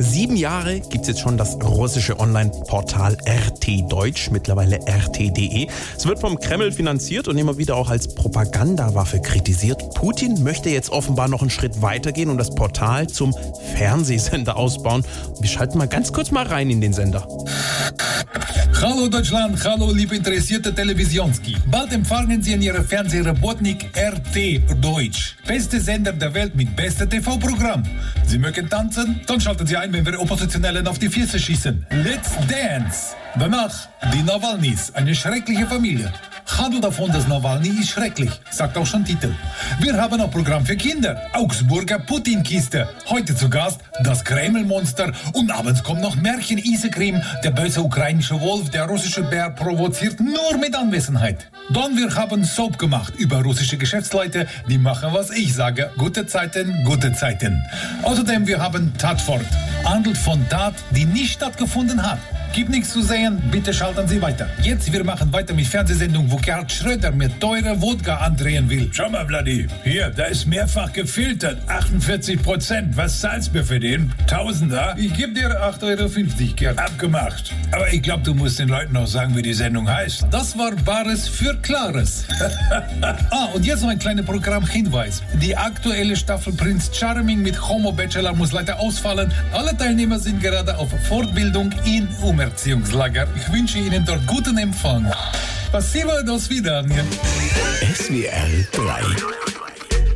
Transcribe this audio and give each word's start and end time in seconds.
Sieben 0.00 0.36
Jahre 0.36 0.78
gibt 0.78 1.02
es 1.02 1.08
jetzt 1.08 1.20
schon 1.20 1.36
das 1.36 1.56
russische 1.62 2.20
Online-Portal 2.20 3.16
RT 3.26 3.90
Deutsch, 3.90 4.30
mittlerweile 4.30 4.78
RT.de. 4.86 5.66
Es 5.96 6.06
wird 6.06 6.20
vom 6.20 6.38
Kreml 6.38 6.70
finanziert 6.70 7.26
und 7.26 7.36
immer 7.36 7.58
wieder 7.58 7.76
auch 7.76 7.90
als 7.90 8.14
Propagandawaffe 8.14 9.20
kritisiert. 9.20 9.94
Putin 9.94 10.44
möchte 10.44 10.70
jetzt 10.70 10.90
offenbar 10.90 11.26
noch 11.26 11.40
einen 11.40 11.50
Schritt 11.50 11.82
weitergehen 11.82 12.30
und 12.30 12.38
das 12.38 12.54
Portal 12.54 13.08
zum 13.08 13.34
Fernsehsender 13.74 14.56
ausbauen. 14.56 15.04
Wir 15.40 15.48
schalten 15.48 15.78
mal 15.78 15.88
ganz 15.88 16.12
kurz 16.12 16.30
mal 16.30 16.46
rein 16.46 16.70
in 16.70 16.80
den 16.80 16.92
Sender. 16.92 17.26
Hallo 18.80 19.08
Deutschland, 19.08 19.58
hallo 19.64 19.90
liebe 19.92 20.14
interessierte 20.14 20.72
Televisionski. 20.72 21.56
Bald 21.66 21.92
empfangen 21.92 22.40
Sie 22.40 22.52
in 22.52 22.62
Ihrer 22.62 22.84
Fernsehrebotnik 22.84 23.90
RT 23.96 24.62
Deutsch. 24.80 25.34
Beste 25.44 25.80
Sender 25.80 26.12
der 26.12 26.32
Welt 26.32 26.54
mit 26.54 26.76
bestem 26.76 27.10
TV-Programm. 27.10 27.82
Sie 28.24 28.38
mögen 28.38 28.68
tanzen? 28.68 29.20
Dann 29.26 29.40
schalten 29.40 29.66
Sie 29.66 29.76
ein, 29.76 29.92
wenn 29.92 30.06
wir 30.06 30.20
Oppositionellen 30.20 30.86
auf 30.86 31.00
die 31.00 31.08
Füße 31.08 31.40
schießen. 31.40 31.86
Let's 32.04 32.30
dance! 32.48 33.16
Danach 33.36 33.88
die 34.14 34.22
Nawalnys, 34.22 34.92
eine 34.94 35.12
schreckliche 35.12 35.66
Familie. 35.66 36.12
Handel 36.58 36.80
davon, 36.80 37.12
dass 37.12 37.28
Nawalny 37.28 37.68
ist 37.68 37.90
schrecklich, 37.90 38.30
sagt 38.50 38.76
auch 38.76 38.84
schon 38.84 39.04
Titel. 39.04 39.32
Wir 39.78 39.96
haben 39.96 40.20
ein 40.20 40.30
Programm 40.30 40.66
für 40.66 40.76
Kinder, 40.76 41.20
Augsburger 41.32 42.00
Putin-Kiste. 42.00 42.88
Heute 43.08 43.36
zu 43.36 43.48
Gast 43.48 43.80
das 44.02 44.24
Kreml-Monster 44.24 45.12
und 45.34 45.52
abends 45.52 45.84
kommt 45.84 46.00
noch 46.00 46.16
Märchen 46.16 46.58
Isekrim, 46.58 47.22
der 47.44 47.52
böse 47.52 47.80
ukrainische 47.80 48.40
Wolf, 48.40 48.70
der 48.70 48.86
russische 48.86 49.22
Bär 49.22 49.50
provoziert 49.50 50.18
nur 50.18 50.58
mit 50.58 50.74
Anwesenheit. 50.74 51.48
Dann 51.70 51.96
wir 51.96 52.12
haben 52.16 52.42
Soap 52.44 52.76
gemacht 52.76 53.14
über 53.16 53.42
russische 53.42 53.78
Geschäftsleute, 53.78 54.48
die 54.68 54.78
machen, 54.78 55.10
was 55.12 55.30
ich 55.30 55.54
sage. 55.54 55.92
Gute 55.96 56.26
Zeiten, 56.26 56.82
gute 56.84 57.12
Zeiten. 57.12 57.62
Außerdem 58.02 58.48
wir 58.48 58.60
haben 58.60 58.92
Tatfort, 58.98 59.46
handelt 59.84 60.18
von 60.18 60.48
Tat, 60.48 60.74
die 60.90 61.04
nicht 61.04 61.34
stattgefunden 61.34 62.02
hat. 62.02 62.18
Gibt 62.52 62.70
nichts 62.70 62.90
zu 62.92 63.02
sehen, 63.02 63.40
bitte 63.50 63.72
schalten 63.72 64.08
Sie 64.08 64.20
weiter. 64.20 64.48
Jetzt, 64.62 64.92
wir 64.92 65.04
machen 65.04 65.32
weiter 65.32 65.54
mit 65.54 65.66
Fernsehsendung, 65.66 66.30
wo 66.30 66.36
Gerhard 66.36 66.72
Schröder 66.72 67.12
mir 67.12 67.30
teure 67.38 67.80
Wodka 67.80 68.16
andrehen 68.16 68.68
will. 68.68 68.90
Schau 68.92 69.08
mal, 69.10 69.26
Vladi, 69.26 69.66
hier, 69.84 70.10
da 70.10 70.24
ist 70.24 70.46
mehrfach 70.46 70.92
gefiltert. 70.92 71.58
48 71.68 72.42
Prozent. 72.42 72.96
Was 72.96 73.20
zahlst 73.20 73.48
du 73.48 73.58
mir 73.58 73.64
für 73.64 73.78
den? 73.78 74.12
Tausender? 74.26 74.94
Ich 74.98 75.14
gebe 75.14 75.34
dir 75.34 75.50
8,50 75.62 75.82
Euro, 75.84 76.54
Gerd. 76.56 76.78
Abgemacht. 76.78 77.54
Aber 77.70 77.92
ich 77.92 78.02
glaube, 78.02 78.22
du 78.24 78.34
musst 78.34 78.58
den 78.58 78.68
Leuten 78.68 78.94
noch 78.94 79.06
sagen, 79.06 79.36
wie 79.36 79.42
die 79.42 79.54
Sendung 79.54 79.88
heißt. 79.88 80.26
Das 80.30 80.56
war 80.58 80.72
Bares 80.84 81.28
für 81.28 81.54
Klares. 81.56 82.24
ah, 83.30 83.48
und 83.54 83.64
jetzt 83.64 83.82
noch 83.82 83.90
ein 83.90 83.98
kleiner 83.98 84.22
Programmhinweis. 84.22 85.22
Die 85.40 85.56
aktuelle 85.56 86.16
Staffel 86.16 86.52
Prinz 86.52 86.90
Charming 86.92 87.42
mit 87.42 87.68
Homo 87.68 87.92
Bachelor 87.92 88.34
muss 88.34 88.52
leider 88.52 88.78
ausfallen. 88.80 89.32
Alle 89.52 89.76
Teilnehmer 89.76 90.18
sind 90.18 90.40
gerade 90.40 90.76
auf 90.78 90.88
Fortbildung 91.08 91.72
in 91.84 92.08
zum 92.38 92.40
Erziehungslager. 92.40 93.26
Ich 93.36 93.52
wünsche 93.52 93.78
Ihnen 93.78 94.04
dort 94.04 94.24
guten 94.26 94.56
Empfang. 94.58 95.10
Passiva, 95.72 96.22
dos 96.22 96.48
Wiedersehen. 96.48 97.06
SWR 97.94 98.64
3 98.72 99.47